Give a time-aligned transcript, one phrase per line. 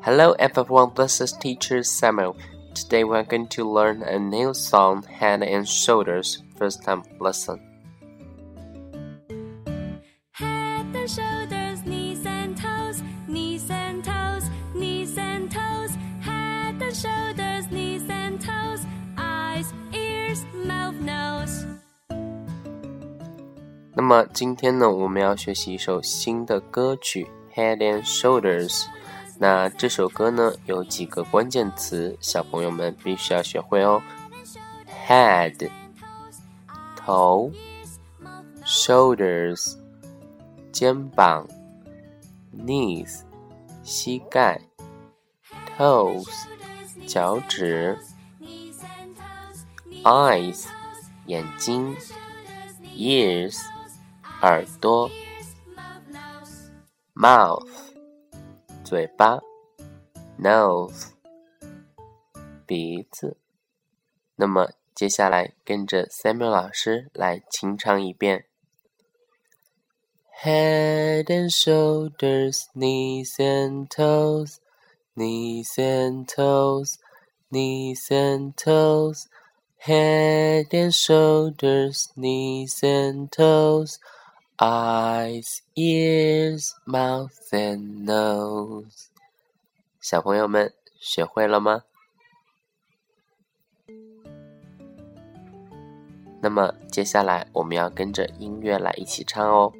[0.00, 2.36] Hello everyone, this is teacher Samuel.
[2.74, 6.42] Today we're going to learn a new song, Head and Shoulders.
[6.58, 7.60] First time listen.
[10.32, 15.96] Head and shoulders, knees and toes, knees and toes, knees and toes.
[16.20, 18.84] Head and shoulders, knees and toes,
[19.16, 21.66] eyes, ears, mouth, nose.
[23.96, 28.82] 那么今天呢，我们要学习一首新的歌曲《Head and Shoulders》。
[29.41, 34.01] 那这首歌呢，有几个关键词，小朋友们必须要学会哦。
[35.07, 35.71] Head，
[36.97, 37.49] 头
[38.65, 39.77] ；Shoulders，
[40.73, 41.47] 肩膀
[42.53, 43.21] ；Knees，
[43.81, 44.59] 膝盖
[45.77, 46.27] ；Toes，
[47.07, 47.97] 脚趾
[50.03, 50.65] ；Eyes，
[51.27, 51.95] 眼睛
[52.93, 53.61] ；Ears，
[54.41, 55.09] 耳朵
[57.15, 57.88] ；Mouth。
[58.88, 59.40] 嘴巴，
[60.38, 61.08] nose，
[62.66, 63.36] 鼻子。
[64.36, 68.46] 那么接下来跟着 Samuel 老师来清唱一遍：
[70.42, 74.56] Head and shoulders, knees and toes,
[75.14, 76.96] knees and toes,
[77.50, 79.26] knees and toes.
[79.86, 83.98] Head and shoulders, knees and toes
[84.61, 89.07] Eyes, ears, mouth and nose。
[90.01, 91.83] 小朋友们学会了吗？
[96.41, 99.71] 那么接下来我们要跟着音乐来一起唱哦。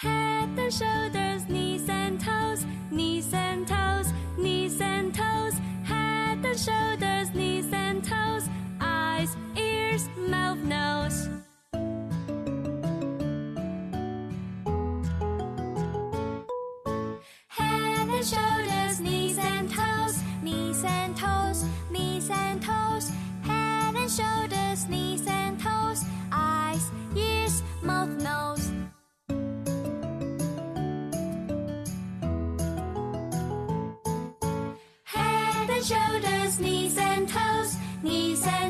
[0.00, 1.25] Head and shoulders,
[18.16, 23.10] and shoulders, knees and toes, knees and toes, knees and toes.
[23.42, 28.70] Head and shoulders, knees and toes, eyes, ears, mouth, nose.
[35.04, 38.65] Head and shoulders, knees and toes, knees and.